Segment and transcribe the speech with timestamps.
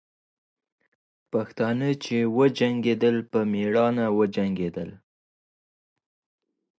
[1.31, 4.89] پښتانه چې وجنګېدل، په میړانه وجنګېدل.